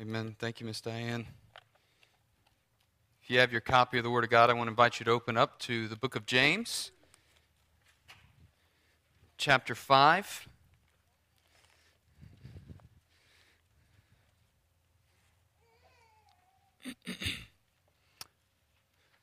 [0.00, 0.36] Amen.
[0.38, 1.26] Thank you, Miss Diane.
[3.22, 5.04] If you have your copy of the Word of God, I want to invite you
[5.04, 6.90] to open up to the book of James,
[9.36, 10.48] chapter 5.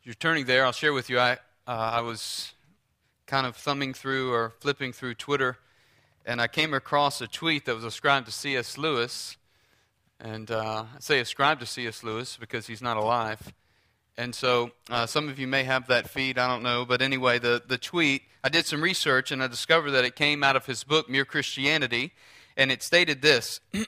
[0.04, 1.20] you're turning there, I'll share with you.
[1.20, 1.38] I, uh,
[1.68, 2.54] I was
[3.28, 5.58] kind of thumbing through or flipping through Twitter,
[6.25, 8.77] and I came across a tweet that was ascribed to C.S.
[8.77, 9.37] Lewis.
[10.19, 12.04] And uh, I say ascribed to C.S.
[12.04, 13.54] Lewis because he's not alive.
[14.18, 16.86] And so uh, some of you may have that feed, I don't know.
[16.86, 20.43] But anyway, the, the tweet, I did some research and I discovered that it came
[20.43, 22.11] out of his book, Mere Christianity.
[22.57, 23.61] And it stated this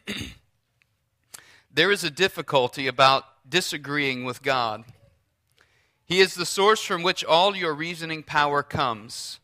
[1.73, 4.85] There is a difficulty about disagreeing with God.
[6.05, 9.40] He is the source from which all your reasoning power comes.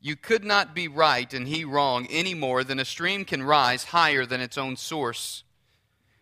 [0.00, 3.84] You could not be right and he wrong any more than a stream can rise
[3.84, 5.42] higher than its own source.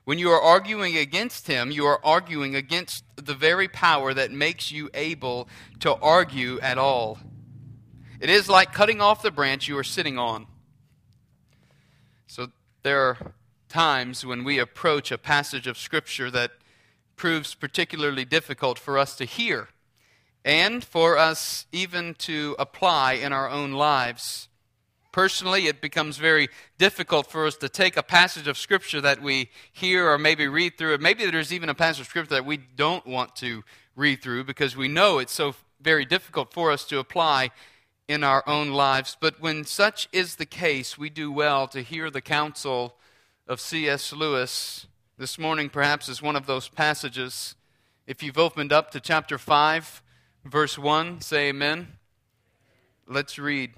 [0.05, 4.70] When you are arguing against him, you are arguing against the very power that makes
[4.70, 5.48] you able
[5.81, 7.19] to argue at all.
[8.20, 10.47] It is like cutting off the branch you are sitting on.
[12.27, 12.48] So
[12.83, 13.34] there are
[13.69, 16.53] times when we approach a passage of Scripture that
[17.17, 19.69] proves particularly difficult for us to hear
[20.47, 24.48] and for us even to apply in our own lives.
[25.11, 29.50] Personally, it becomes very difficult for us to take a passage of Scripture that we
[29.72, 30.97] hear or maybe read through.
[30.98, 33.64] Maybe there's even a passage of Scripture that we don't want to
[33.97, 37.50] read through because we know it's so very difficult for us to apply
[38.06, 39.16] in our own lives.
[39.20, 42.94] But when such is the case, we do well to hear the counsel
[43.48, 44.12] of C.S.
[44.12, 44.86] Lewis.
[45.19, 47.56] This morning, perhaps, is one of those passages.
[48.06, 50.03] If you've opened up to chapter 5,
[50.50, 51.89] verse 1, say amen.
[53.06, 53.72] Let's read.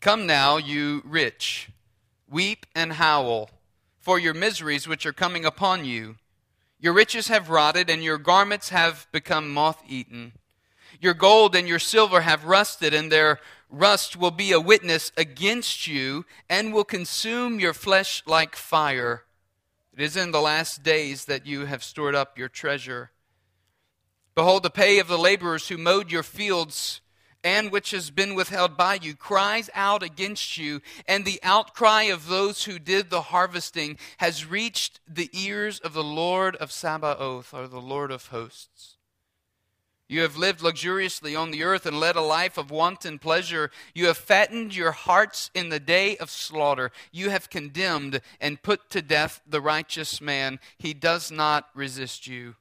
[0.00, 1.70] Come now, you rich,
[2.28, 3.50] weep and howl
[3.98, 6.16] for your miseries which are coming upon you.
[6.78, 10.32] Your riches have rotted, and your garments have become moth eaten.
[11.00, 13.40] Your gold and your silver have rusted, and their
[13.70, 19.24] rust will be a witness against you, and will consume your flesh like fire.
[19.96, 23.10] It is in the last days that you have stored up your treasure.
[24.34, 27.00] Behold, the pay of the laborers who mowed your fields
[27.44, 32.26] and which has been withheld by you cries out against you, and the outcry of
[32.26, 37.68] those who did the harvesting has reached the ears of the Lord of Sabaoth, or
[37.68, 38.96] the Lord of hosts.
[40.08, 43.70] You have lived luxuriously on the earth and led a life of wanton pleasure.
[43.94, 46.92] You have fattened your hearts in the day of slaughter.
[47.10, 50.60] You have condemned and put to death the righteous man.
[50.78, 52.56] He does not resist you.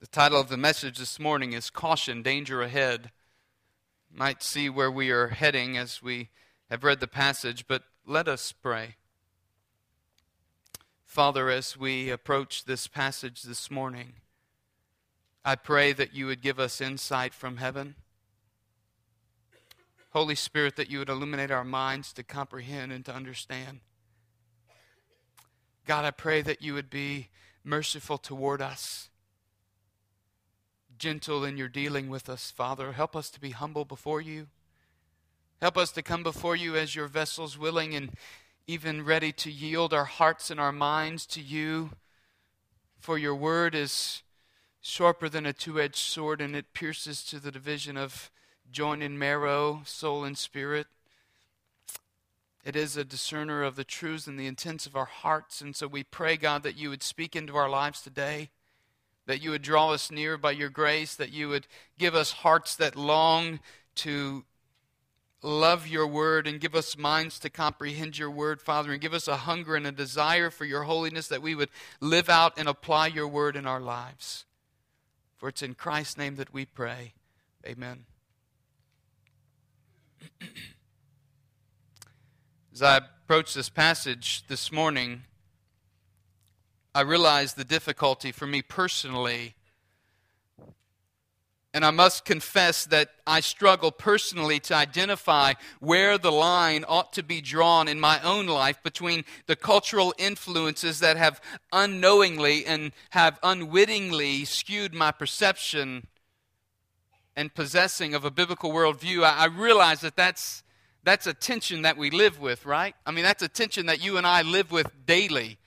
[0.00, 3.10] The title of the message this morning is Caution, Danger Ahead.
[4.10, 6.30] might see where we are heading as we
[6.70, 8.96] have read the passage, but let us pray.
[11.04, 14.14] Father, as we approach this passage this morning,
[15.44, 17.94] I pray that you would give us insight from heaven.
[20.12, 23.80] Holy Spirit, that you would illuminate our minds to comprehend and to understand.
[25.84, 27.28] God, I pray that you would be
[27.62, 29.09] merciful toward us
[31.00, 32.92] gentle in your dealing with us, Father.
[32.92, 34.48] Help us to be humble before you.
[35.62, 38.10] Help us to come before you as your vessels, willing and
[38.66, 41.92] even ready to yield our hearts and our minds to you.
[42.98, 44.22] For your word is
[44.82, 48.30] sharper than a two edged sword, and it pierces to the division of
[48.70, 50.86] joint and marrow, soul and spirit.
[52.62, 55.62] It is a discerner of the truths and the intents of our hearts.
[55.62, 58.50] And so we pray, God, that you would speak into our lives today
[59.26, 61.66] that you would draw us near by your grace, that you would
[61.98, 63.60] give us hearts that long
[63.96, 64.44] to
[65.42, 69.26] love your word and give us minds to comprehend your word, Father, and give us
[69.26, 71.70] a hunger and a desire for your holiness that we would
[72.00, 74.44] live out and apply your word in our lives.
[75.36, 77.14] For it's in Christ's name that we pray.
[77.66, 78.04] Amen.
[82.72, 85.22] As I approach this passage this morning,
[86.94, 89.54] I realize the difficulty for me personally.
[91.72, 97.22] And I must confess that I struggle personally to identify where the line ought to
[97.22, 101.40] be drawn in my own life between the cultural influences that have
[101.72, 106.08] unknowingly and have unwittingly skewed my perception
[107.36, 109.22] and possessing of a biblical worldview.
[109.22, 110.64] I, realize that that's,
[111.04, 112.96] that's a tension that we live with, right?
[113.06, 115.58] I mean, that's a tension that you and I live with daily.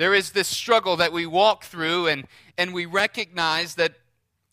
[0.00, 2.26] There is this struggle that we walk through, and,
[2.56, 3.96] and we recognize that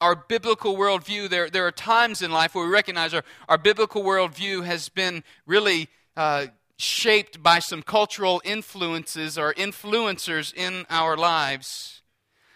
[0.01, 4.03] our biblical worldview, there, there are times in life where we recognize our, our biblical
[4.03, 12.01] worldview has been really uh, shaped by some cultural influences or influencers in our lives.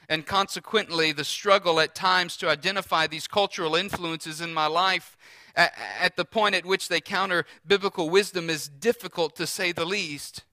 [0.09, 5.15] And consequently, the struggle at times to identify these cultural influences in my life
[5.55, 9.85] at, at the point at which they counter biblical wisdom is difficult to say the
[9.85, 10.43] least.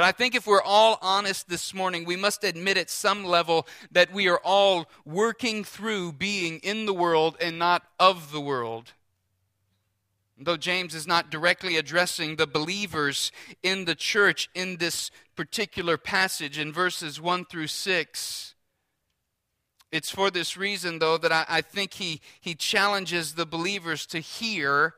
[0.00, 3.66] But I think if we're all honest this morning, we must admit at some level
[3.92, 8.94] that we are all working through being in the world and not of the world.
[10.38, 13.30] Though James is not directly addressing the believers
[13.62, 18.54] in the church in this particular passage in verses 1 through 6,
[19.92, 24.20] it's for this reason, though, that I, I, think he, he challenges the believers to
[24.20, 24.94] hear,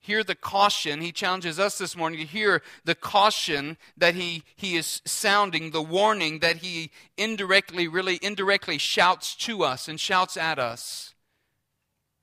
[0.00, 1.00] hear the caution.
[1.00, 5.82] He challenges us this morning to hear the caution that he, he is sounding, the
[5.82, 11.14] warning that he indirectly, really indirectly shouts to us and shouts at us.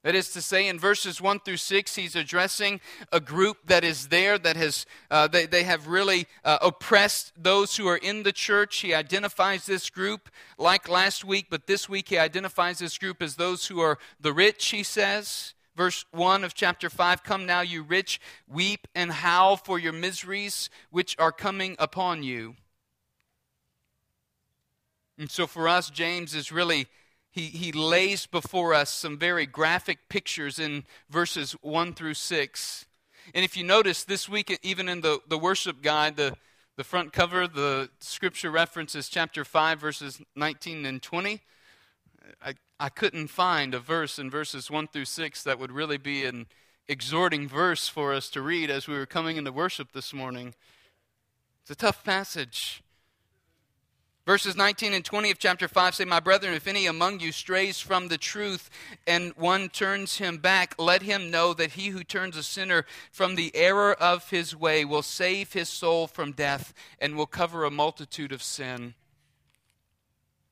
[0.03, 2.79] That is to say, in verses 1 through 6, he's addressing
[3.11, 7.75] a group that is there that has, uh, they, they have really uh, oppressed those
[7.75, 8.77] who are in the church.
[8.77, 13.35] He identifies this group like last week, but this week he identifies this group as
[13.35, 15.55] those who are the rich, he says.
[15.77, 20.71] Verse 1 of chapter 5 Come now, you rich, weep and howl for your miseries
[20.89, 22.55] which are coming upon you.
[25.19, 26.87] And so for us, James is really
[27.29, 32.85] he, he lays before us some very graphic pictures in verses 1 through 6.
[33.35, 36.33] And if you notice this week, even in the, the worship guide, the,
[36.77, 41.41] the front cover, the scripture references chapter 5, verses 19 and 20.
[42.43, 46.25] I, I couldn't find a verse in verses 1 through 6 that would really be
[46.25, 46.47] an
[46.87, 50.53] exhorting verse for us to read as we were coming into worship this morning.
[51.61, 52.81] It's a tough passage.
[54.25, 57.79] Verses 19 and 20 of chapter 5 say, My brethren, if any among you strays
[57.79, 58.69] from the truth
[59.07, 63.35] and one turns him back, let him know that he who turns a sinner from
[63.35, 67.71] the error of his way will save his soul from death and will cover a
[67.71, 68.95] multitude of sin.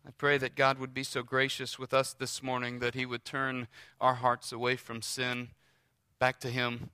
[0.07, 3.25] I pray that God would be so gracious with us this morning that he would
[3.25, 3.67] turn
[3.99, 5.49] our hearts away from sin
[6.19, 6.91] back to him.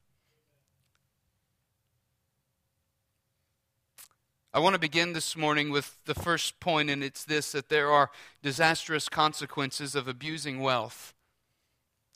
[4.54, 7.92] I want to begin this morning with the first point, and it's this that there
[7.92, 8.12] are
[8.42, 11.14] disastrous consequences of abusing wealth.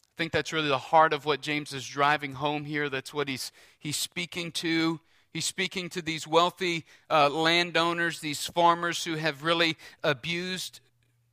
[0.01, 2.88] I think that's really the heart of what James is driving home here.
[2.88, 5.01] That's what he's, he's speaking to.
[5.36, 10.80] He's speaking to these wealthy uh, landowners, these farmers who have really abused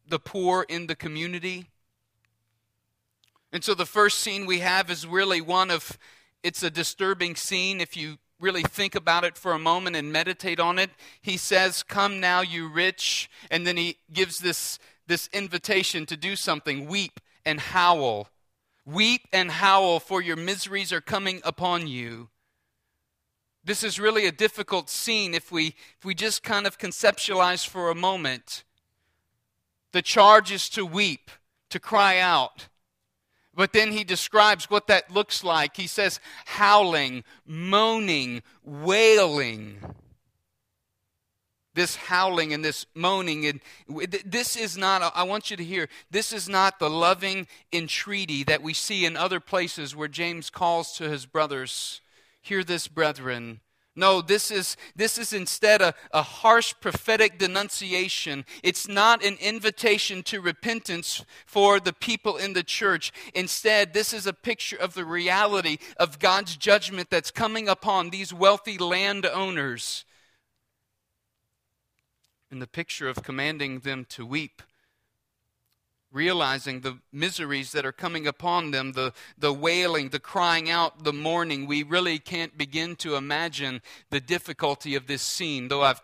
[0.09, 1.71] the poor in the community.
[3.53, 5.97] And so the first scene we have is really one of
[6.43, 10.59] it's a disturbing scene if you really think about it for a moment and meditate
[10.59, 10.91] on it,
[11.21, 13.31] he says, Come now, you rich.
[13.53, 18.31] And then he gives this, this invitation to do something weep and howl.
[18.85, 22.31] Weep and howl, for your miseries are coming upon you.
[23.65, 27.91] This is really a difficult scene if we, if we just kind of conceptualize for
[27.91, 28.65] a moment.
[29.93, 31.31] The charge is to weep,
[31.71, 32.69] to cry out.
[33.55, 35.77] But then he describes what that looks like.
[35.77, 39.79] He says, howling, moaning, wailing.
[41.75, 43.61] This howling and this moaning, and
[44.25, 48.63] this is not, I want you to hear, this is not the loving entreaty that
[48.63, 52.01] we see in other places where James calls to his brothers.
[52.43, 53.61] Hear this, brethren.
[53.95, 58.47] No, this is, this is instead a, a harsh prophetic denunciation.
[58.63, 63.13] It's not an invitation to repentance for the people in the church.
[63.35, 68.33] Instead, this is a picture of the reality of God's judgment that's coming upon these
[68.33, 70.07] wealthy landowners.
[72.51, 74.63] And the picture of commanding them to weep
[76.13, 81.13] realizing the miseries that are coming upon them, the, the wailing, the crying out, the
[81.13, 85.69] mourning, we really can't begin to imagine the difficulty of this scene.
[85.69, 86.03] Though I've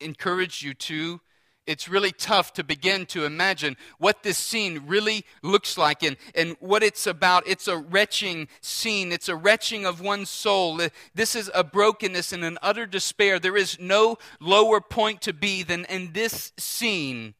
[0.00, 1.20] encouraged you to,
[1.66, 6.56] it's really tough to begin to imagine what this scene really looks like and, and
[6.58, 7.46] what it's about.
[7.46, 10.80] It's a retching scene, it's a retching of one's soul.
[11.14, 13.38] This is a brokenness and an utter despair.
[13.38, 17.34] There is no lower point to be than in this scene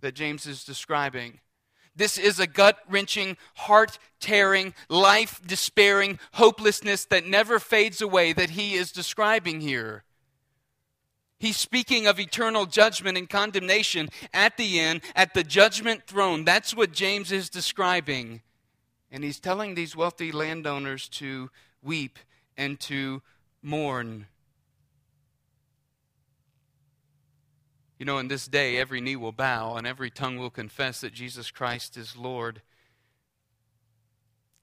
[0.00, 1.40] that James is describing.
[1.96, 8.50] This is a gut wrenching, heart tearing, life despairing hopelessness that never fades away that
[8.50, 10.04] he is describing here.
[11.40, 16.44] He's speaking of eternal judgment and condemnation at the end, at the judgment throne.
[16.44, 18.42] That's what James is describing.
[19.10, 21.50] And he's telling these wealthy landowners to
[21.82, 22.18] weep
[22.56, 23.22] and to
[23.62, 24.26] mourn.
[27.98, 31.12] You know, in this day, every knee will bow and every tongue will confess that
[31.12, 32.62] Jesus Christ is Lord.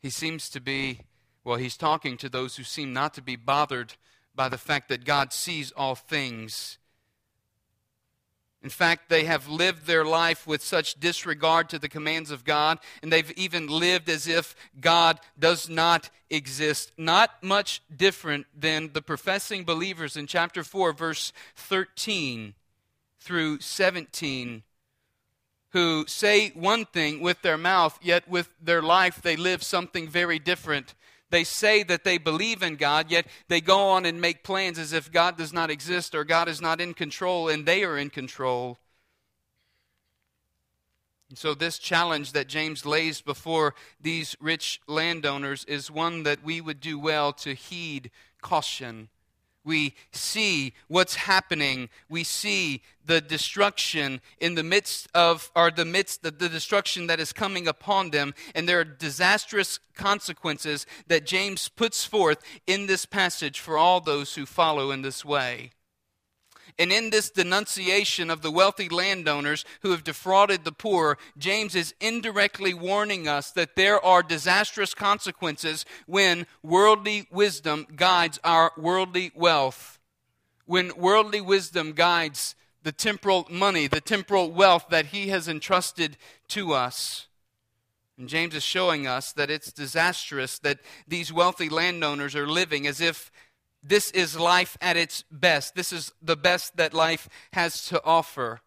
[0.01, 1.01] He seems to be,
[1.43, 3.95] well, he's talking to those who seem not to be bothered
[4.33, 6.77] by the fact that God sees all things.
[8.63, 12.79] In fact, they have lived their life with such disregard to the commands of God,
[13.03, 16.93] and they've even lived as if God does not exist.
[16.97, 22.55] Not much different than the professing believers in chapter 4, verse 13
[23.25, 24.61] through 17,
[25.71, 30.37] who say one thing with their mouth, yet with their life they live something very
[30.37, 30.93] different.
[31.31, 34.93] They say that they believe in God, yet they go on and make plans as
[34.93, 38.11] if God does not exist or God is not in control and they are in
[38.11, 38.77] control.
[41.27, 46.61] And so, this challenge that James lays before these rich landowners is one that we
[46.61, 48.11] would do well to heed
[48.43, 49.09] caution
[49.65, 51.89] we see what's happening.
[52.07, 57.19] We see the destruction in the midst of, or the midst of the destruction that
[57.19, 58.33] is coming upon them.
[58.53, 64.35] And there are disastrous consequences that James puts forth in this passage for all those
[64.35, 65.71] who follow in this way.
[66.77, 71.93] And in this denunciation of the wealthy landowners who have defrauded the poor, James is
[72.01, 79.99] indirectly warning us that there are disastrous consequences when worldly wisdom guides our worldly wealth.
[80.65, 86.17] When worldly wisdom guides the temporal money, the temporal wealth that he has entrusted
[86.49, 87.27] to us.
[88.17, 92.99] And James is showing us that it's disastrous that these wealthy landowners are living as
[93.01, 93.31] if
[93.87, 95.75] this is life at its best.
[95.75, 98.61] This is the best that life has to offer.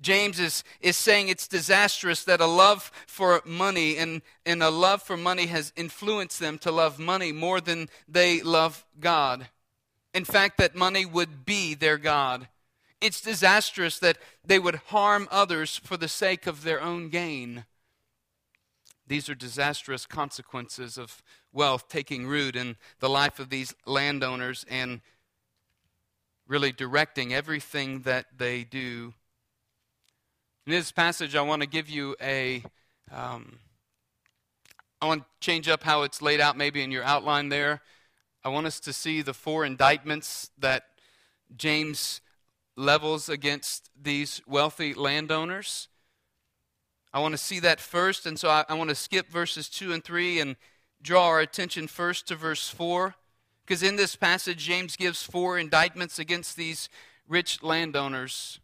[0.00, 5.02] James is, is saying it's disastrous that a love for money and, and a love
[5.02, 9.48] for money has influenced them to love money more than they love God.
[10.14, 12.48] In fact, that money would be their God.
[13.00, 17.64] It's disastrous that they would harm others for the sake of their own gain.
[19.10, 21.20] These are disastrous consequences of
[21.52, 25.00] wealth taking root in the life of these landowners and
[26.46, 29.12] really directing everything that they do.
[30.64, 32.62] In this passage, I want to give you a.
[33.10, 33.58] Um,
[35.02, 37.82] I want to change up how it's laid out maybe in your outline there.
[38.44, 40.84] I want us to see the four indictments that
[41.56, 42.20] James
[42.76, 45.88] levels against these wealthy landowners.
[47.12, 49.92] I want to see that first, and so I, I, want to skip verses 2
[49.92, 50.56] and 3 and
[51.02, 53.14] draw our attention first to verse 4.
[53.64, 56.88] Because in this passage, James gives four indictments against these
[57.28, 58.60] rich landowners.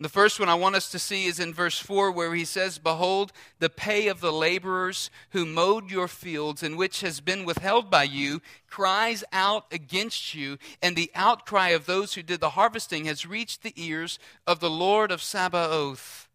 [0.00, 2.78] The first one I want us to see is in verse 4, where he says,
[2.78, 7.90] Behold, the pay of the laborers who mowed your fields, and which has been withheld
[7.90, 13.06] by you, cries out against you, and the outcry of those who did the harvesting
[13.06, 16.27] has reached the ears of the Lord of Sabaoth.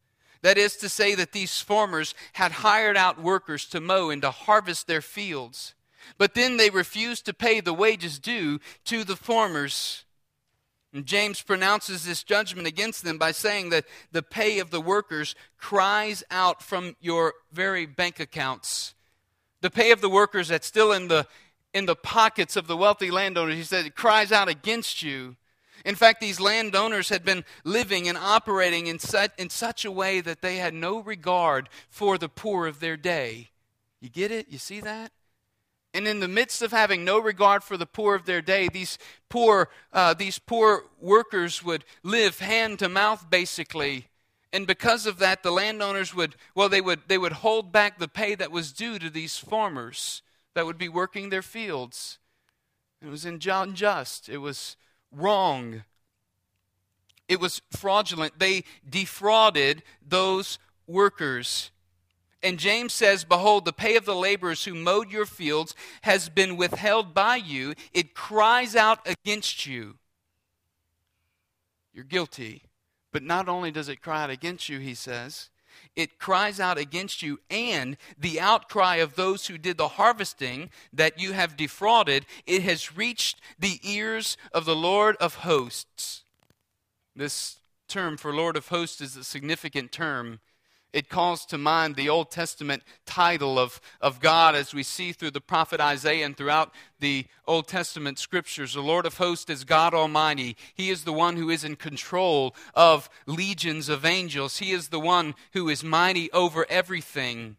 [0.43, 4.29] That is to say, that these farmers had hired out workers to mow and to
[4.29, 5.73] harvest their fields.
[6.17, 10.03] But then they refused to pay the wages due to the farmers.
[10.93, 15.33] And James pronounces this judgment against them by saying that the pay of the workers
[15.57, 18.93] cries out from your very bank accounts.
[19.61, 21.25] The pay of the workers that's still in the,
[21.73, 25.37] in the pockets of the wealthy landowners, he said, it cries out against you.
[25.85, 30.21] In fact, these landowners had been living and operating in such, in such a way
[30.21, 33.49] that they had no regard for the poor of their day.
[33.99, 34.47] You get it?
[34.49, 35.11] You see that?
[35.93, 38.97] And in the midst of having no regard for the poor of their day, these
[39.29, 44.07] poor, uh, these poor workers would live hand to mouth, basically.
[44.51, 48.07] And because of that, the landowners would, well, they would, they would hold back the
[48.07, 50.21] pay that was due to these farmers
[50.55, 52.17] that would be working their fields.
[53.01, 54.29] It was unjust.
[54.29, 54.77] It was
[55.13, 55.83] wrong.
[57.27, 58.39] It was fraudulent.
[58.39, 61.71] They defrauded those workers.
[62.41, 66.57] And James says, Behold, the pay of the laborers who mowed your fields has been
[66.57, 67.73] withheld by you.
[67.93, 69.95] It cries out against you.
[71.93, 72.63] You're guilty.
[73.13, 75.49] But not only does it cry out against you, he says,
[75.95, 81.19] it cries out against you, and the outcry of those who did the harvesting that
[81.19, 86.23] you have defrauded, it has reached the ears of the Lord of hosts.
[87.15, 87.57] This
[87.87, 90.39] term for Lord of hosts is a significant term
[90.93, 95.31] it calls to mind the Old Testament title of, of God as we see through
[95.31, 98.75] the prophet Isaiah and throughout the Old Testament scriptures.
[98.75, 100.55] The Lord of hosts is God Almighty.
[100.75, 104.99] He is the one who is in control of legions of angels, He is the
[104.99, 107.57] one who is mighty over everything.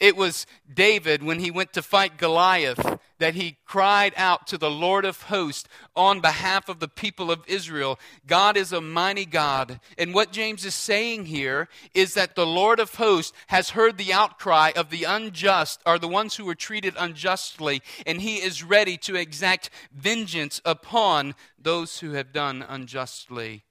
[0.00, 4.70] It was David when he went to fight Goliath that he cried out to the
[4.70, 7.98] Lord of hosts on behalf of the people of Israel.
[8.26, 9.80] God is a mighty God.
[9.96, 14.12] And what James is saying here is that the Lord of hosts has heard the
[14.12, 18.96] outcry of the unjust, or the ones who were treated unjustly, and he is ready
[18.98, 23.64] to exact vengeance upon those who have done unjustly.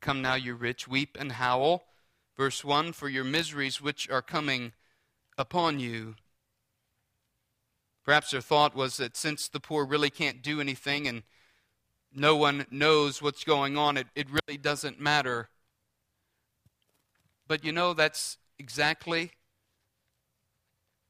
[0.00, 1.85] Come now, you rich, weep and howl
[2.36, 4.72] Verse 1 For your miseries which are coming
[5.38, 6.16] upon you.
[8.04, 11.22] Perhaps their thought was that since the poor really can't do anything and
[12.14, 15.48] no one knows what's going on, it, it really doesn't matter.
[17.48, 19.32] But you know, that's exactly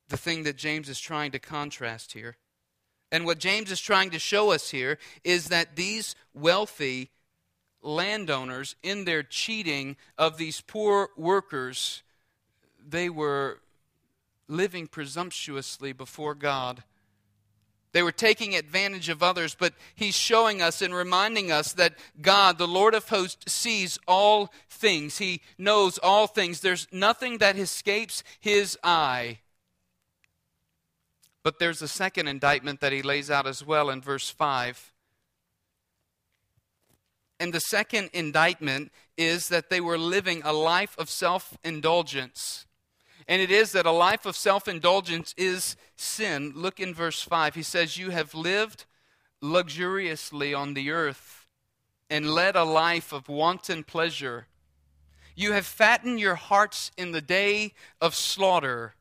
[0.09, 2.37] the thing that James is trying to contrast here.
[3.13, 7.11] And what James is trying to show us here is that these wealthy
[7.87, 12.03] landowners, in their cheating of these poor workers,
[12.87, 13.61] they were
[14.49, 16.83] living presumptuously before God.
[17.93, 22.59] They were taking advantage of others, but he's showing us and reminding us that God,
[22.59, 25.17] the Lord of hosts, sees all things.
[25.19, 26.61] He knows all things.
[26.61, 29.39] There's nothing that escapes his eye.
[31.43, 34.93] But there's a second indictment that he lays out as well in verse 5.
[37.39, 42.67] And the second indictment is that they were living a life of self indulgence.
[43.29, 46.53] And it is that a life of self indulgence is sin.
[46.55, 47.55] Look in verse 5.
[47.55, 48.85] He says, You have lived
[49.41, 51.47] luxuriously on the earth
[52.09, 54.47] and led a life of wanton pleasure.
[55.35, 58.95] You have fattened your hearts in the day of slaughter.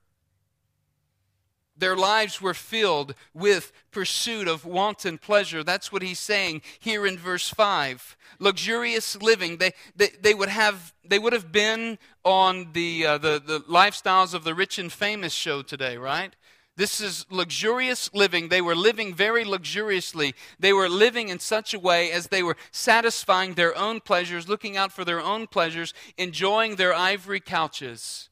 [1.78, 5.64] Their lives were filled with pursuit of wanton pleasure.
[5.64, 8.16] That's what he's saying here in verse 5.
[8.40, 9.58] Luxurious living.
[9.58, 14.34] They, they, they, would, have, they would have been on the, uh, the, the lifestyles
[14.34, 16.34] of the rich and famous show today, right?
[16.78, 18.50] This is luxurious living.
[18.50, 20.36] They were living very luxuriously.
[20.60, 24.76] They were living in such a way as they were satisfying their own pleasures, looking
[24.76, 28.30] out for their own pleasures, enjoying their ivory couches.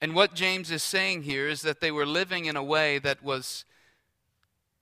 [0.00, 3.22] And what James is saying here is that they were living in a way that
[3.22, 3.64] was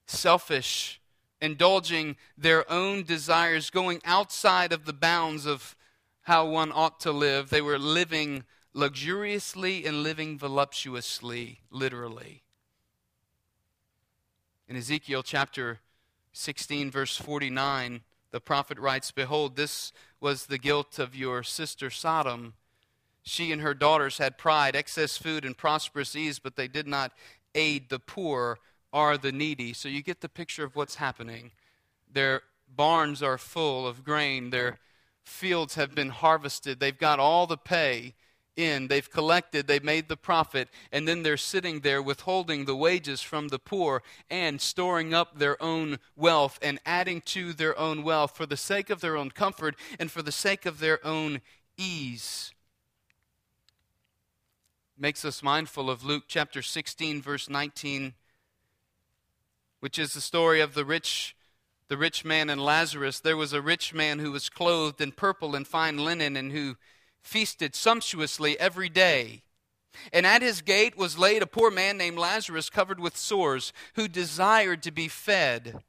[0.07, 1.01] selfish,
[1.41, 5.75] indulging their own desires, going outside of the bounds of
[6.23, 7.49] how one ought to live.
[7.49, 12.43] They were living luxuriously and living voluptuously, literally.
[14.69, 15.81] In Ezekiel chapter
[16.33, 22.55] 16, verse 49, the prophet writes Behold, this was the guilt of your sister Sodom
[23.27, 27.13] she and her daughters had pride, excess food, and prosperous ease, but they did not
[27.57, 28.61] aid the poor
[28.93, 29.73] or the needy.
[29.73, 31.51] So you get the picture of what's happening.
[32.11, 32.43] Their
[32.75, 34.79] barns are full of grain, their
[35.25, 38.15] fields have been harvested, they've got all the pay
[38.55, 43.21] in, they've collected, they've made the profit, and then they're sitting there withholding the wages
[43.23, 48.37] from the poor and storing up their own wealth and adding to their own wealth
[48.37, 51.41] for the sake of their own comfort and for the sake of their own
[51.77, 52.53] ease
[54.99, 58.15] makes us mindful of Luke chapter 16 verse 19
[59.81, 61.37] which is the story of the rich
[61.89, 63.21] the rich man and Lazarus.
[63.21, 66.77] There was a rich man who was clothed in purple and fine linen and who
[67.23, 69.43] feasted sumptuously every day.
[70.13, 74.09] And at his gate was laid a poor man named Lazarus covered with sores who
[74.09, 75.83] desired to be fed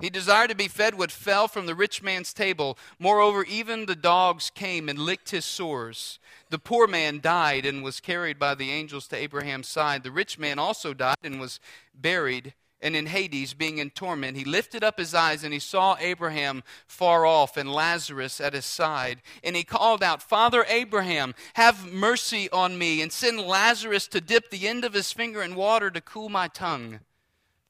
[0.00, 2.76] he desired to be fed what fell from the rich man's table.
[2.98, 6.18] Moreover, even the dogs came and licked his sores.
[6.50, 10.02] The poor man died and was carried by the angels to Abraham's side.
[10.02, 11.60] The rich man also died and was
[11.94, 12.54] buried.
[12.82, 16.64] And in Hades, being in torment, he lifted up his eyes and he saw Abraham
[16.86, 19.22] far off and Lazarus at his side.
[19.44, 24.50] And he called out, Father Abraham, have mercy on me and send Lazarus to dip
[24.50, 26.98] the end of his finger in water to cool my tongue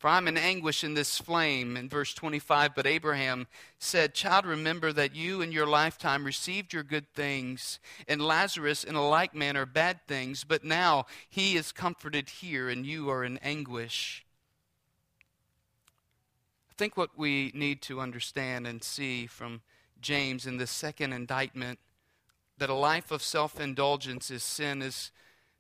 [0.05, 1.79] for I'm in anguish in this flame.
[1.79, 3.47] In verse 25, but Abraham
[3.79, 8.97] said, Child, remember that you in your lifetime received your good things, and Lazarus in
[8.97, 13.39] a like manner bad things, but now he is comforted here, and you are in
[13.39, 14.27] anguish.
[16.71, 19.63] I think what we need to understand and see from
[20.03, 21.79] James in this second indictment
[22.59, 25.13] that a life of self indulgence is sin is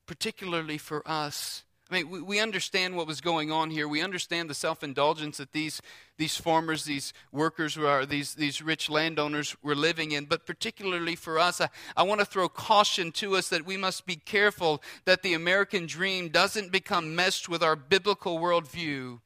[0.04, 3.86] particularly for us I mean, we, we understand what was going on here.
[3.86, 5.82] We understand the self indulgence that these,
[6.16, 10.24] these farmers, these workers, are, these, these rich landowners were living in.
[10.24, 14.06] But particularly for us, I, I want to throw caution to us that we must
[14.06, 19.20] be careful that the American dream doesn't become meshed with our biblical worldview.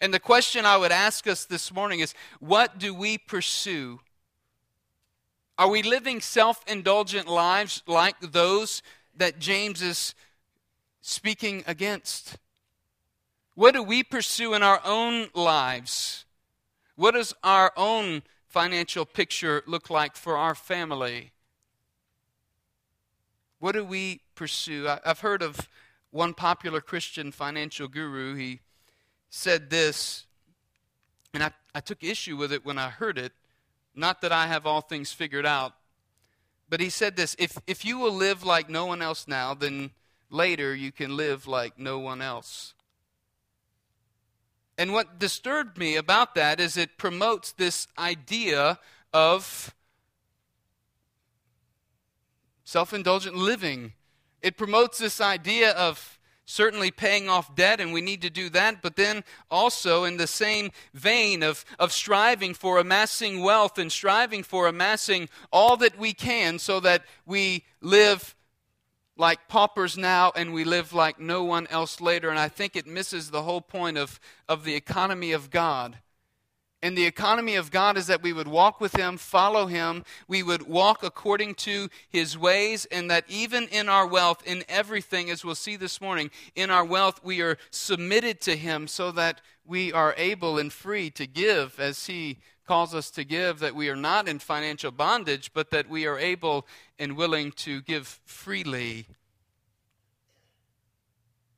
[0.00, 4.00] And the question I would ask us this morning is what do we pursue?
[5.58, 8.82] Are we living self indulgent lives like those
[9.14, 10.16] that James is
[11.02, 12.38] speaking against?
[13.54, 16.24] What do we pursue in our own lives?
[16.96, 21.32] What does our own financial picture look like for our family?
[23.58, 24.88] What do we pursue?
[25.04, 25.68] I've heard of
[26.10, 28.34] one popular Christian financial guru.
[28.34, 28.60] He
[29.28, 30.26] said this,
[31.34, 33.32] and I, I took issue with it when I heard it.
[33.94, 35.74] Not that I have all things figured out,
[36.68, 39.90] but he said this if, if you will live like no one else now, then
[40.32, 42.74] later you can live like no one else.
[44.78, 48.78] And what disturbed me about that is it promotes this idea
[49.12, 49.74] of
[52.64, 53.92] self indulgent living.
[54.40, 58.82] It promotes this idea of certainly paying off debt, and we need to do that,
[58.82, 64.42] but then also in the same vein of, of striving for amassing wealth and striving
[64.42, 68.34] for amassing all that we can so that we live
[69.16, 72.30] like paupers now and we live like no one else later.
[72.30, 75.98] And I think it misses the whole point of, of the economy of God.
[76.84, 80.42] And the economy of God is that we would walk with Him, follow Him, we
[80.42, 85.44] would walk according to His ways, and that even in our wealth, in everything, as
[85.44, 89.92] we'll see this morning, in our wealth, we are submitted to Him so that we
[89.92, 92.38] are able and free to give as He
[92.72, 96.18] calls us to give, that we are not in financial bondage, but that we are
[96.18, 96.66] able
[96.98, 99.06] and willing to give freely.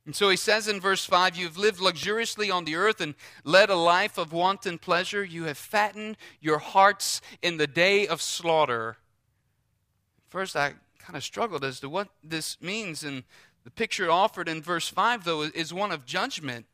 [0.05, 3.69] And so he says in verse 5 You've lived luxuriously on the earth and led
[3.69, 5.23] a life of wanton pleasure.
[5.23, 8.97] You have fattened your hearts in the day of slaughter.
[10.27, 13.05] First, I kind of struggled as to what this means.
[13.05, 13.23] And
[13.63, 16.65] the picture offered in verse 5, though, is one of judgment.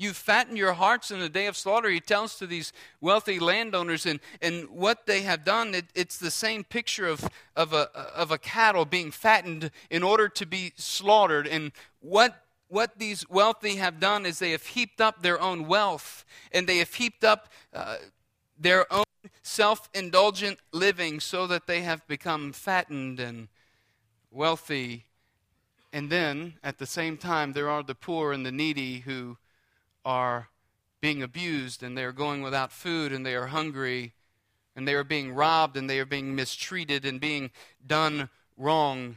[0.00, 4.06] You fatten your hearts in the day of slaughter, he tells to these wealthy landowners.
[4.06, 8.30] And, and what they have done, it, it's the same picture of, of, a, of
[8.30, 11.46] a cattle being fattened in order to be slaughtered.
[11.46, 16.24] And what what these wealthy have done is they have heaped up their own wealth
[16.52, 17.96] and they have heaped up uh,
[18.56, 19.02] their own
[19.42, 23.48] self indulgent living so that they have become fattened and
[24.30, 25.04] wealthy.
[25.92, 29.36] And then, at the same time, there are the poor and the needy who
[30.04, 30.48] are
[31.00, 34.12] being abused and they are going without food and they are hungry
[34.76, 37.50] and they are being robbed and they are being mistreated and being
[37.86, 39.16] done wrong.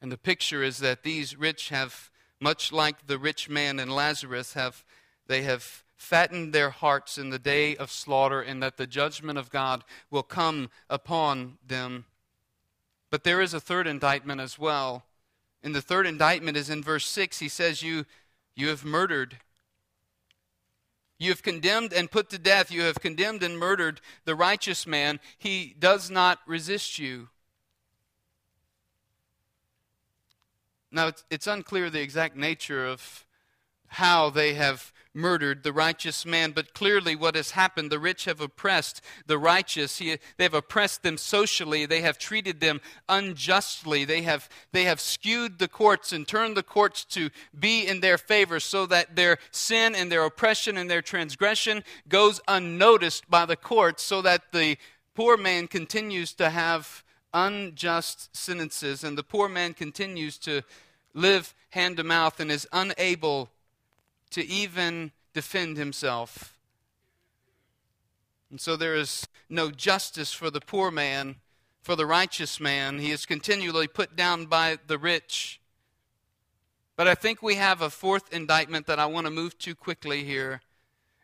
[0.00, 4.52] And the picture is that these rich have, much like the rich man and Lazarus,
[4.54, 4.84] have
[5.26, 9.50] they have fattened their hearts in the day of slaughter, and that the judgment of
[9.50, 12.04] God will come upon them.
[13.10, 15.04] But there is a third indictment as well.
[15.62, 17.38] And the third indictment is in verse 6.
[17.38, 18.04] He says, You
[18.56, 19.36] you have murdered.
[21.18, 22.72] You have condemned and put to death.
[22.72, 25.20] You have condemned and murdered the righteous man.
[25.38, 27.28] He does not resist you.
[30.90, 33.26] Now, it's, it's unclear the exact nature of
[33.88, 38.40] how they have murdered the righteous man, but clearly what has happened, the rich have
[38.40, 39.98] oppressed the righteous.
[39.98, 41.86] He, they have oppressed them socially.
[41.86, 44.04] They have treated them unjustly.
[44.04, 48.18] They have, they have skewed the courts and turned the courts to be in their
[48.18, 53.56] favor so that their sin and their oppression and their transgression goes unnoticed by the
[53.56, 54.76] courts so that the
[55.14, 57.02] poor man continues to have
[57.32, 60.62] unjust sentences and the poor man continues to
[61.14, 63.50] live hand to mouth and is unable
[64.30, 66.58] to even defend himself.
[68.50, 71.36] And so there is no justice for the poor man,
[71.82, 72.98] for the righteous man.
[72.98, 75.60] He is continually put down by the rich.
[76.96, 80.24] But I think we have a fourth indictment that I want to move to quickly
[80.24, 80.62] here.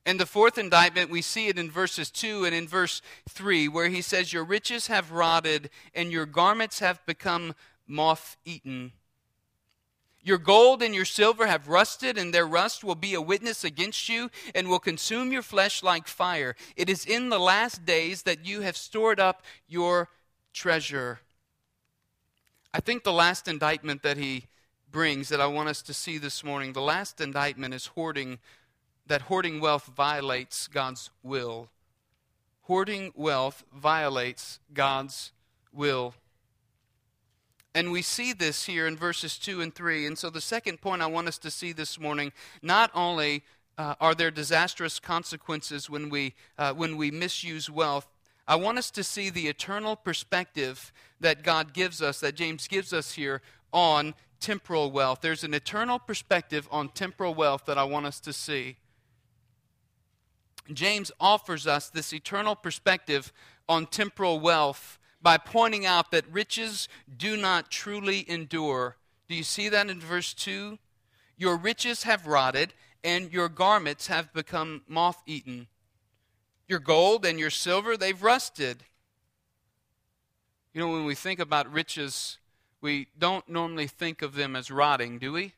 [0.04, 3.88] And the fourth indictment, we see it in verses 2 and in verse 3, where
[3.88, 7.54] he says, Your riches have rotted, and your garments have become
[7.86, 8.92] moth eaten.
[10.24, 14.08] Your gold and your silver have rusted, and their rust will be a witness against
[14.08, 16.54] you and will consume your flesh like fire.
[16.76, 20.08] It is in the last days that you have stored up your
[20.52, 21.20] treasure.
[22.72, 24.44] I think the last indictment that he
[24.90, 28.38] brings that I want us to see this morning, the last indictment is hoarding,
[29.06, 31.68] that hoarding wealth violates God's will.
[32.62, 35.32] Hoarding wealth violates God's
[35.72, 36.14] will.
[37.74, 40.06] And we see this here in verses 2 and 3.
[40.06, 43.42] And so, the second point I want us to see this morning not only
[43.78, 48.06] uh, are there disastrous consequences when we, uh, when we misuse wealth,
[48.46, 52.92] I want us to see the eternal perspective that God gives us, that James gives
[52.92, 53.40] us here
[53.72, 55.20] on temporal wealth.
[55.22, 58.76] There's an eternal perspective on temporal wealth that I want us to see.
[60.72, 63.32] James offers us this eternal perspective
[63.68, 68.96] on temporal wealth by pointing out that riches do not truly endure.
[69.28, 70.78] Do you see that in verse 2?
[71.36, 75.68] Your riches have rotted, and your garments have become moth eaten.
[76.68, 78.84] Your gold and your silver, they've rusted.
[80.74, 82.38] You know, when we think about riches,
[82.80, 85.52] we don't normally think of them as rotting, do we?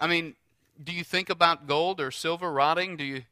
[0.00, 0.34] I mean,
[0.82, 2.96] do you think about gold or silver rotting?
[2.96, 3.22] Do you,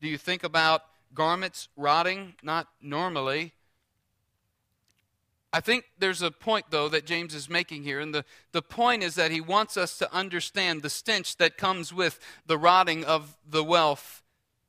[0.00, 0.82] do you think about
[1.14, 2.34] garments rotting?
[2.42, 3.52] Not normally.
[5.52, 8.00] I think there's a point, though, that James is making here.
[8.00, 11.92] And the, the point is that he wants us to understand the stench that comes
[11.92, 14.22] with the rotting of the wealth,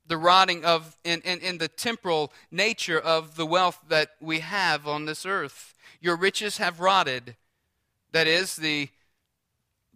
[0.06, 4.86] the rotting of, and, and, and the temporal nature of the wealth that we have
[4.86, 5.74] on this earth.
[6.00, 7.36] Your riches have rotted.
[8.12, 8.90] That is, the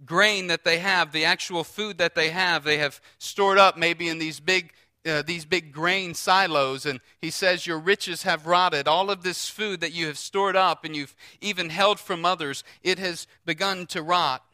[0.07, 4.09] grain that they have, the actual food that they have, they have stored up maybe
[4.09, 4.73] in these big
[5.09, 8.87] uh, these big grain silos, and he says, Your riches have rotted.
[8.87, 12.65] All of this food that you have stored up and you've even held from others,
[12.83, 14.45] it has begun to rot.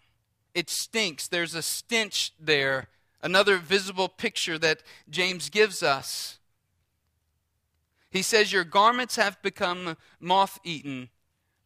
[0.54, 1.26] It stinks.
[1.26, 2.88] There's a stench there.
[3.22, 6.38] Another visible picture that James gives us.
[8.10, 11.08] He says, Your garments have become moth eaten.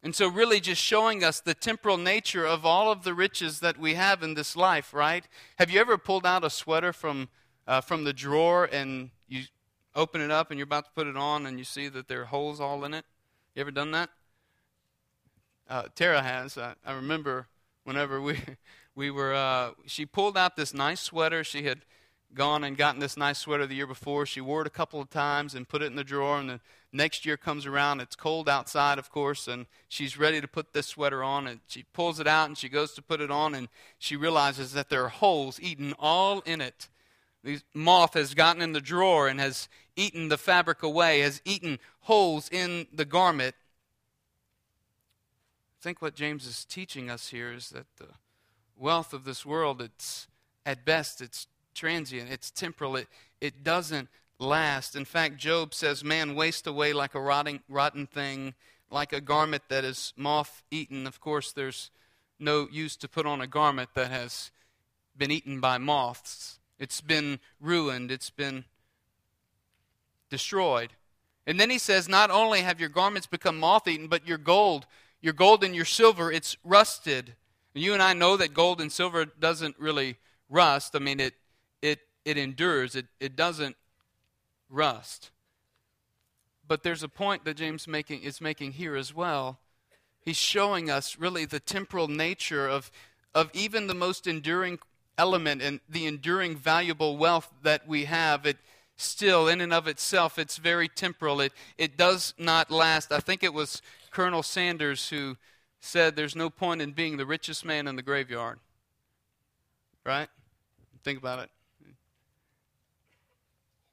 [0.01, 3.77] And so, really, just showing us the temporal nature of all of the riches that
[3.77, 5.27] we have in this life, right?
[5.57, 7.27] Have you ever pulled out a sweater from
[7.69, 9.43] uh, from the drawer and you
[9.95, 12.23] open it up and you're about to put it on and you see that there
[12.23, 13.05] are holes all in it?
[13.53, 14.09] You ever done that?
[15.69, 16.57] Uh, Tara has.
[16.57, 17.47] I, I, remember
[17.83, 18.39] whenever we
[18.95, 19.35] we were.
[19.35, 21.43] Uh, she pulled out this nice sweater.
[21.43, 21.81] She had
[22.33, 24.25] gone and gotten this nice sweater the year before.
[24.25, 26.39] She wore it a couple of times and put it in the drawer.
[26.39, 26.59] And the
[26.91, 27.99] next year comes around.
[27.99, 31.45] It's cold outside, of course, and she's ready to put this sweater on.
[31.45, 33.67] And she pulls it out and she goes to put it on, and
[33.99, 36.89] she realizes that there are holes eaten all in it.
[37.43, 41.79] The moth has gotten in the drawer and has eaten the fabric away, has eaten
[42.01, 43.55] holes in the garment.
[45.79, 48.07] I think what James is teaching us here is that the
[48.75, 50.27] wealth of this world, it's
[50.65, 53.07] at best, it's transient, it's temporal, it,
[53.39, 54.95] it doesn't last.
[54.95, 58.55] In fact, Job says, Man waste away like a rotting, rotten thing,
[58.91, 61.07] like a garment that is moth eaten.
[61.07, 61.91] Of course, there's
[62.39, 64.51] no use to put on a garment that has
[65.15, 66.58] been eaten by moths.
[66.79, 68.65] It's been ruined, it's been
[70.29, 70.93] destroyed.
[71.45, 74.85] And then he says, Not only have your garments become moth eaten, but your gold,
[75.21, 77.35] your gold and your silver, it's rusted.
[77.75, 80.17] And you and I know that gold and silver doesn't really
[80.49, 80.95] rust.
[80.95, 81.33] I mean, it,
[81.81, 83.75] it, it endures, it, it doesn't
[84.69, 85.31] rust.
[86.67, 89.59] But there's a point that James making, is making here as well.
[90.21, 92.91] He's showing us really the temporal nature of,
[93.33, 94.79] of even the most enduring
[95.19, 98.57] element and the enduring valuable wealth that we have, it
[98.95, 101.41] still, in and of itself, it's very temporal.
[101.41, 103.11] It, it does not last.
[103.11, 105.37] I think it was Colonel Sanders who
[105.81, 108.59] said there's no point in being the richest man in the graveyard.
[110.05, 110.29] Right?
[111.03, 111.49] Think about it.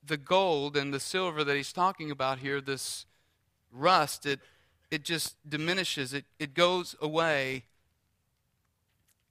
[0.04, 3.04] The gold and the silver that he's talking about here, this
[3.72, 4.38] rust, it,
[4.92, 7.64] it just diminishes, it, it goes away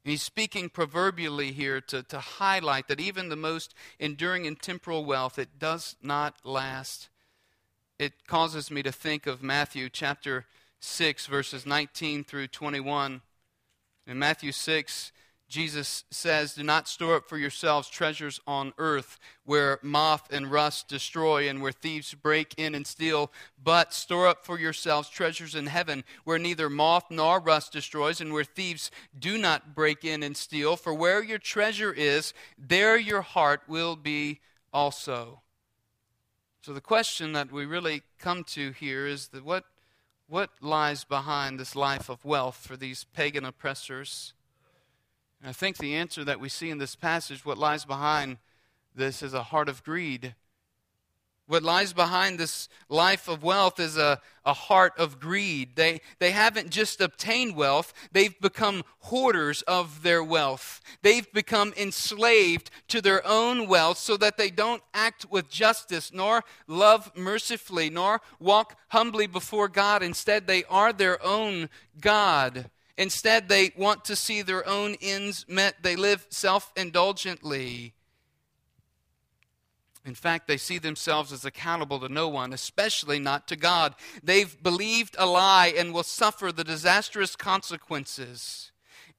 [0.05, 5.37] he's speaking proverbially here to, to highlight that even the most enduring and temporal wealth,
[5.37, 7.09] it does not last.
[7.97, 10.45] It causes me to think of Matthew chapter
[10.79, 13.21] 6, verses 19 through 21.
[14.07, 15.11] In Matthew 6,
[15.47, 20.87] Jesus says, Do not store up for yourselves treasures on earth where moth and rust
[20.87, 23.31] destroy and where thieves break in and steal,
[23.63, 28.33] but store up for yourselves treasures in heaven where neither moth nor rust destroys and
[28.33, 30.75] where thieves do not break in and steal.
[30.75, 34.39] For where your treasure is, there your heart will be
[34.73, 35.41] also.
[36.63, 39.65] So the question that we really come to here is that what,
[40.27, 44.33] what lies behind this life of wealth for these pagan oppressors?
[45.45, 48.39] And I think the answer that we see in this passage, what lies behind
[48.95, 50.33] this, is a heart of greed.
[51.45, 55.75] What lies behind this life of wealth is a, a heart of greed.
[55.75, 60.81] They, they haven't just obtained wealth, they've become hoarders of their wealth.
[61.03, 66.43] They've become enslaved to their own wealth so that they don't act with justice, nor
[66.65, 70.01] love mercifully, nor walk humbly before God.
[70.01, 71.69] Instead, they are their own
[72.01, 72.71] God.
[72.97, 75.83] Instead, they want to see their own ends met.
[75.83, 77.93] They live self indulgently.
[80.05, 83.95] In fact, they see themselves as accountable to no one, especially not to God.
[84.23, 88.71] They've believed a lie and will suffer the disastrous consequences.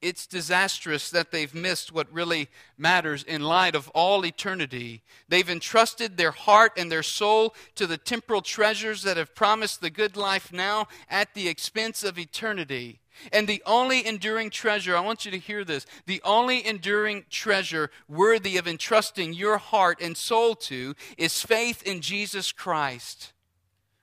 [0.03, 5.03] it's disastrous that they've missed what really matters in light of all eternity.
[5.29, 9.91] They've entrusted their heart and their soul to the temporal treasures that have promised the
[9.91, 13.01] good life now at the expense of eternity.
[13.33, 17.91] And the only enduring treasure, I want you to hear this, the only enduring treasure
[18.09, 23.33] worthy of entrusting your heart and soul to is faith in Jesus Christ.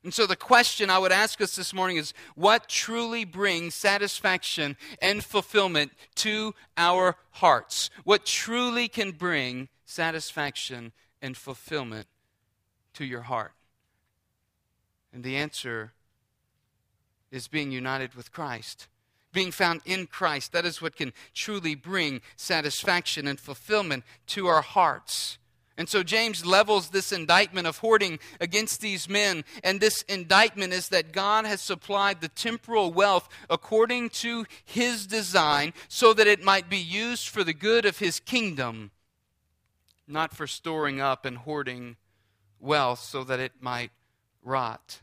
[0.03, 4.75] And so, the question I would ask us this morning is what truly brings satisfaction
[5.01, 7.89] and fulfillment to our hearts?
[8.03, 12.07] What truly can bring satisfaction and fulfillment
[12.95, 13.53] to your heart?
[15.13, 15.93] And the answer
[17.31, 18.87] is being united with Christ
[19.33, 20.51] being found in Christ.
[20.53, 25.37] That is what can truly bring satisfaction and fulfillment to our hearts.
[25.75, 29.43] And so James levels this indictment of hoarding against these men.
[29.63, 35.73] And this indictment is that God has supplied the temporal wealth according to his design
[35.87, 38.91] so that it might be used for the good of his kingdom,
[40.07, 41.95] not for storing up and hoarding
[42.59, 43.91] wealth so that it might
[44.43, 45.01] rot.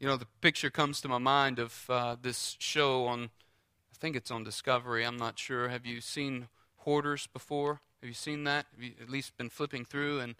[0.00, 4.14] You know, the picture comes to my mind of uh, this show on, I think
[4.14, 5.68] it's on Discovery, I'm not sure.
[5.70, 6.46] Have you seen
[6.84, 7.80] Hoarders before?
[8.00, 8.66] Have you seen that?
[8.72, 10.20] Have you at least been flipping through?
[10.20, 10.36] And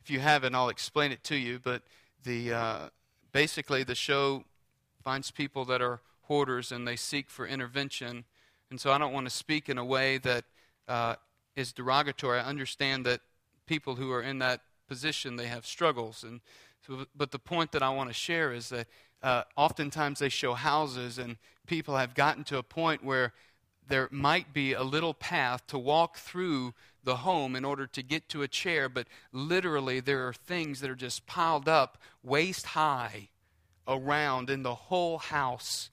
[0.00, 1.60] if you haven't, I'll explain it to you.
[1.62, 1.82] But
[2.24, 2.88] the uh,
[3.30, 4.42] basically, the show
[5.04, 8.24] finds people that are hoarders and they seek for intervention.
[8.68, 10.44] And so I don't want to speak in a way that
[10.88, 11.14] uh,
[11.54, 12.40] is derogatory.
[12.40, 13.20] I understand that
[13.64, 16.40] people who are in that position they have struggles and
[17.16, 18.86] but the point that I want to share is that
[19.22, 23.32] uh, oftentimes they show houses, and people have gotten to a point where
[23.88, 26.74] there might be a little path to walk through
[27.04, 30.90] the home in order to get to a chair, but literally there are things that
[30.90, 33.28] are just piled up waist high
[33.86, 35.90] around in the whole house.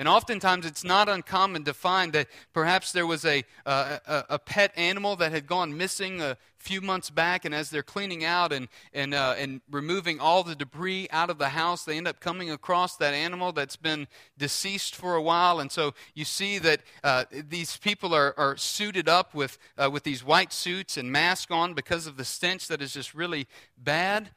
[0.00, 4.72] And oftentimes it's not uncommon to find that perhaps there was a, a, a, pet
[4.74, 8.68] animal that had gone missing a few months back, and as they're cleaning out and,
[8.94, 12.50] and, uh, and removing all the debris out of the house, they end up coming
[12.50, 14.08] across that animal that's been
[14.38, 15.60] deceased for a while.
[15.60, 20.04] And so you see that uh, these people are, are suited up with, uh, with
[20.04, 24.30] these white suits and masks on because of the stench that is just really bad.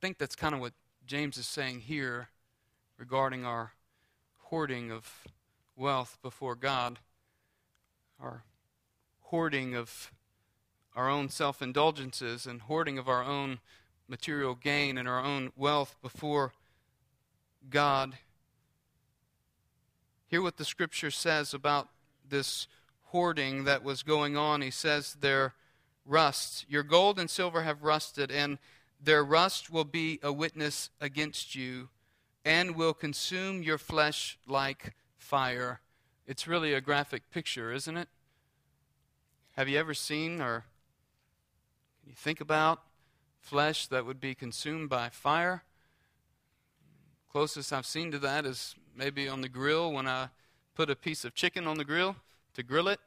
[0.00, 0.72] Think that's kind of what
[1.06, 2.28] James is saying here
[2.98, 3.72] regarding our
[4.38, 5.26] hoarding of
[5.76, 6.98] wealth before God,
[8.20, 8.42] our
[9.22, 10.12] hoarding of
[10.94, 13.58] our own self indulgences and hoarding of our own
[14.08, 16.52] material gain and our own wealth before
[17.68, 18.16] God.
[20.28, 21.88] Hear what the scripture says about
[22.28, 22.66] this
[23.06, 24.60] hoarding that was going on.
[24.60, 25.54] He says there,
[26.04, 26.66] rust.
[26.68, 28.58] Your gold and silver have rusted, and
[29.00, 31.88] their rust will be a witness against you
[32.44, 35.80] and will consume your flesh like fire.
[36.26, 38.08] It's really a graphic picture, isn't it?
[39.56, 40.64] Have you ever seen or
[42.00, 42.82] can you think about
[43.40, 45.62] flesh that would be consumed by fire?
[47.30, 50.28] Closest I've seen to that is maybe on the grill when I
[50.74, 52.16] put a piece of chicken on the grill
[52.54, 53.00] to grill it.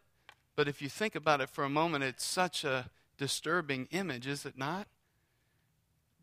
[0.55, 4.45] But if you think about it for a moment, it's such a disturbing image, is
[4.45, 4.87] it not?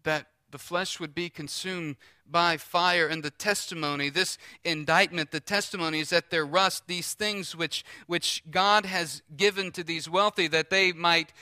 [0.09, 3.07] That the flesh would be consumed by fire.
[3.07, 8.43] And the testimony this indictment the testimony is that their rust these things which which
[8.51, 11.35] god has given to these wealthy that they might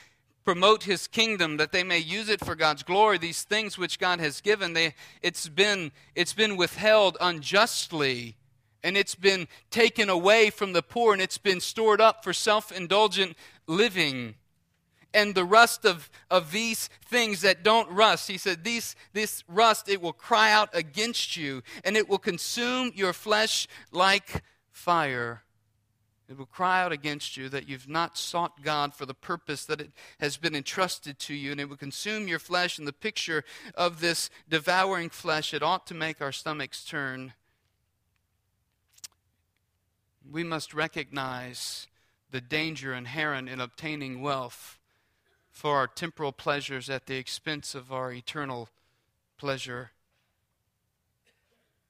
[0.44, 3.18] promote his kingdom that they may use it for god's glory.
[3.18, 8.34] These things which god has given they it's been it's been withheld unjustly
[8.82, 13.36] and it's been taken away from the poor and it's been stored up for self-indulgent
[13.68, 14.34] living
[15.16, 18.28] and the rust of, of these things that don't rust.
[18.28, 22.92] He said, these, This rust, it will cry out against you, and it will consume
[22.94, 25.42] your flesh like fire.
[26.28, 29.80] It will cry out against you that you've not sought God for the purpose that
[29.80, 32.78] it has been entrusted to you, and it will consume your flesh.
[32.78, 33.42] And the picture
[33.74, 37.32] of this devouring flesh, it ought to make our stomachs turn.
[40.30, 41.86] We must recognize
[42.30, 44.78] the danger inherent in obtaining wealth
[45.56, 48.68] for our temporal pleasures at the expense of our eternal
[49.38, 49.92] pleasure.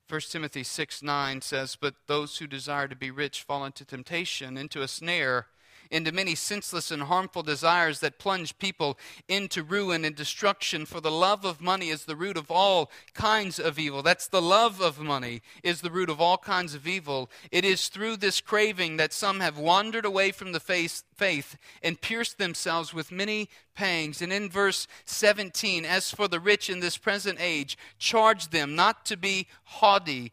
[0.08, 4.56] 1 Timothy 6 9 says, But those who desire to be rich fall into temptation,
[4.56, 5.48] into a snare,
[5.90, 10.86] into many senseless and harmful desires that plunge people into ruin and destruction.
[10.86, 14.02] For the love of money is the root of all kinds of evil.
[14.02, 17.30] That's the love of money is the root of all kinds of evil.
[17.50, 22.00] It is through this craving that some have wandered away from the faith, faith and
[22.00, 24.20] pierced themselves with many pangs.
[24.20, 29.04] And in verse 17, as for the rich in this present age, charge them not
[29.06, 30.32] to be haughty,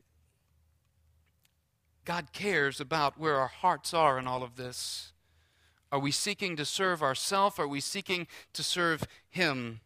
[2.05, 5.11] God cares about where our hearts are in all of this.
[5.91, 7.59] Are we seeking to serve ourselves?
[7.59, 9.81] Are we seeking to serve Him?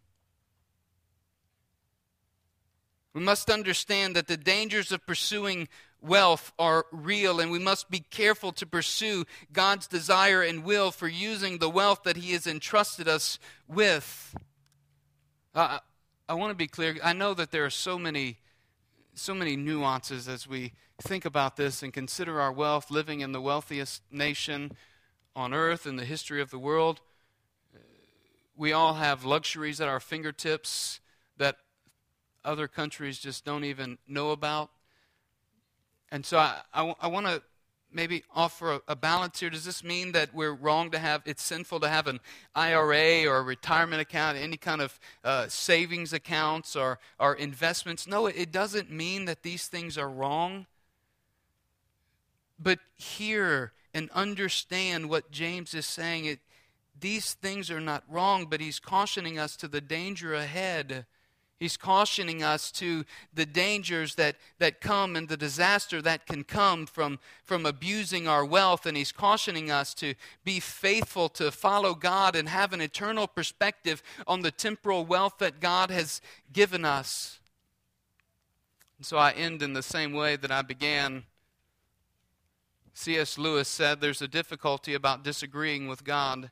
[3.13, 5.67] We must understand that the dangers of pursuing
[6.01, 11.07] wealth are real, and we must be careful to pursue God's desire and will for
[11.07, 14.35] using the wealth that He has entrusted us with.
[15.53, 15.79] Uh,
[16.27, 16.97] I want to be clear.
[17.03, 18.37] I know that there are so many,
[19.13, 23.41] so many nuances as we think about this and consider our wealth, living in the
[23.41, 24.71] wealthiest nation
[25.35, 27.01] on earth in the history of the world.
[28.55, 31.01] We all have luxuries at our fingertips
[31.37, 31.57] that
[32.45, 34.69] other countries just don't even know about.
[36.11, 37.41] And so I, I, I want to
[37.91, 39.49] maybe offer a, a, balance here.
[39.49, 42.19] Does this mean that we're wrong to have, it's sinful to have an
[42.53, 48.05] IRA or a retirement account, any kind of uh, savings accounts or, or investments?
[48.05, 50.67] No, it doesn't mean that these things are wrong.
[52.59, 56.25] But hear and understand what James is saying.
[56.25, 56.39] It,
[56.99, 61.05] these things are not wrong, but he's cautioning us to the danger ahead
[61.57, 66.85] He's cautioning us to the dangers that, that come and the disaster that can come
[66.85, 68.85] from, from abusing our wealth.
[68.85, 74.03] And he's cautioning us to be faithful to follow God and have an eternal perspective
[74.27, 76.19] on the temporal wealth that God has
[76.51, 77.39] given us.
[78.97, 81.23] And so I end in the same way that I began.
[82.97, 83.37] C.S.
[83.37, 86.49] Lewis said there's a difficulty about disagreeing with God.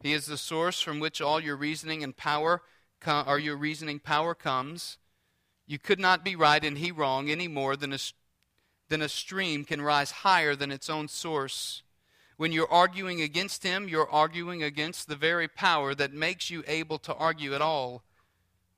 [0.00, 2.62] He is the source from which all your reasoning and power
[3.26, 4.98] or your reasoning power comes,
[5.66, 7.98] you could not be right and he wrong any more than a,
[8.88, 11.82] than a stream can rise higher than its own source.
[12.36, 16.98] When you're arguing against him, you're arguing against the very power that makes you able
[16.98, 18.02] to argue at all.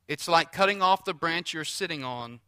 [0.07, 2.41] It's like cutting off the branch you're sitting on.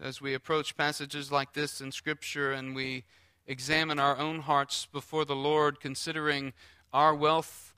[0.00, 3.04] As we approach passages like this in Scripture and we
[3.46, 6.52] examine our own hearts before the Lord, considering
[6.92, 7.72] our wealth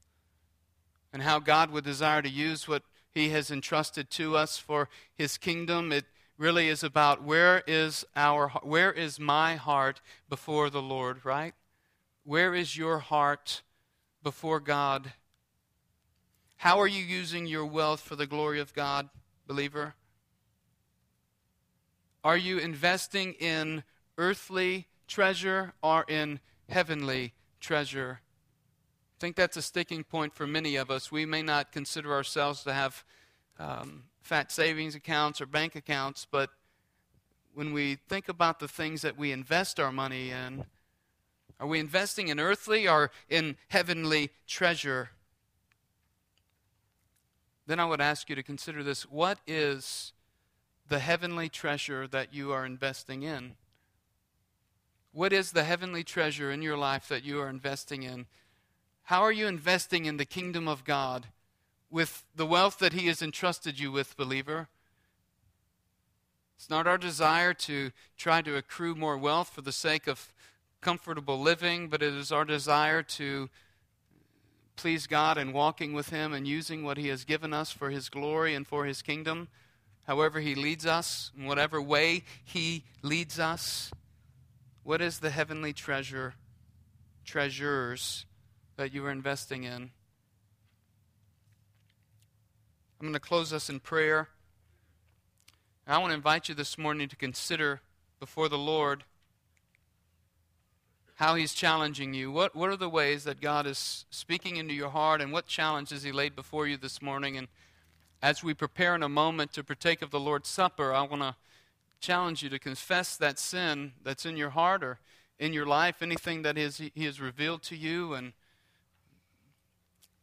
[1.12, 5.38] and how God would desire to use what He has entrusted to us for His
[5.38, 5.92] kingdom.
[5.92, 6.06] It
[6.36, 11.54] really is about where is our where is my heart before the Lord, right?
[12.24, 13.62] Where is your heart
[14.24, 15.12] before God?
[16.56, 19.08] How are you using your wealth for the glory of God,
[19.46, 19.94] believer?
[22.28, 23.84] Are you investing in
[24.18, 28.20] earthly treasure or in heavenly treasure?
[28.20, 31.10] I think that's a sticking point for many of us.
[31.10, 33.02] We may not consider ourselves to have
[33.58, 36.50] um, fat savings accounts or bank accounts, but
[37.54, 40.66] when we think about the things that we invest our money in,
[41.58, 45.12] are we investing in earthly or in heavenly treasure?
[47.66, 50.12] Then I would ask you to consider this what is
[50.88, 53.52] the heavenly treasure that you are investing in?
[55.12, 58.26] What is the heavenly treasure in your life that you are investing in?
[59.04, 61.26] How are you investing in the kingdom of God
[61.90, 64.68] with the wealth that He has entrusted you with, believer?
[66.56, 70.32] It's not our desire to try to accrue more wealth for the sake of
[70.80, 73.48] comfortable living, but it is our desire to
[74.76, 78.08] please God and walking with Him and using what He has given us for His
[78.08, 79.48] glory and for His kingdom,
[80.08, 83.92] however He leads us, in whatever way He leads us.
[84.82, 86.34] What is the heavenly treasure,
[87.26, 88.24] treasures
[88.78, 89.90] that you are investing in.
[93.00, 94.28] I'm going to close us in prayer.
[95.86, 97.82] I want to invite you this morning to consider
[98.18, 99.04] before the Lord
[101.16, 102.32] how He's challenging you.
[102.32, 106.02] What, what are the ways that God is speaking into your heart, and what challenges
[106.02, 107.36] He laid before you this morning?
[107.36, 107.48] And
[108.22, 111.36] as we prepare in a moment to partake of the Lord's Supper, I want to
[112.00, 114.98] challenge you to confess that sin that's in your heart or
[115.38, 118.32] in your life, anything that is, He has revealed to you, and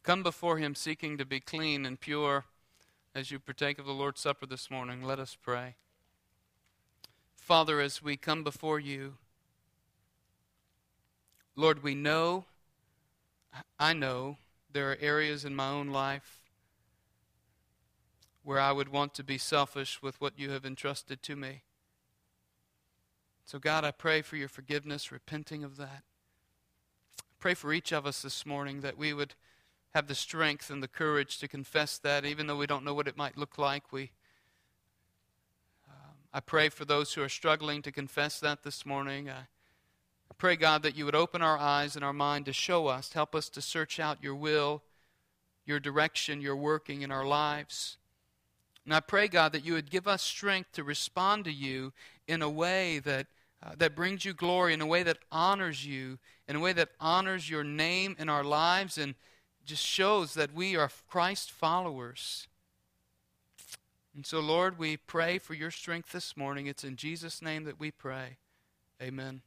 [0.02, 2.44] come before Him seeking to be clean and pure
[3.14, 5.02] as you partake of the Lord's Supper this morning.
[5.02, 5.76] Let us pray.
[7.34, 9.14] Father, as we come before you,
[11.54, 12.44] Lord, we know,
[13.78, 14.36] I know,
[14.70, 16.42] there are areas in my own life
[18.46, 21.62] where I would want to be selfish with what you have entrusted to me.
[23.44, 26.04] So, God, I pray for your forgiveness, repenting of that.
[27.40, 29.34] Pray for each of us this morning that we would
[29.94, 33.08] have the strength and the courage to confess that, even though we don't know what
[33.08, 33.92] it might look like.
[33.92, 34.12] We,
[35.88, 39.28] um, I pray for those who are struggling to confess that this morning.
[39.28, 39.32] I,
[40.30, 43.12] I pray, God, that you would open our eyes and our mind to show us,
[43.12, 44.84] help us to search out your will,
[45.64, 47.96] your direction, your working in our lives.
[48.86, 51.92] And I pray, God, that you would give us strength to respond to you
[52.28, 53.26] in a way that,
[53.60, 56.90] uh, that brings you glory, in a way that honors you, in a way that
[57.00, 59.16] honors your name in our lives and
[59.64, 62.46] just shows that we are Christ followers.
[64.14, 66.68] And so, Lord, we pray for your strength this morning.
[66.68, 68.36] It's in Jesus' name that we pray.
[69.02, 69.42] Amen.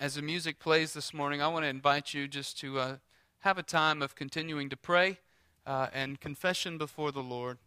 [0.00, 2.96] As the music plays this morning, I want to invite you just to uh,
[3.40, 5.18] have a time of continuing to pray
[5.66, 7.58] uh, and confession before the Lord.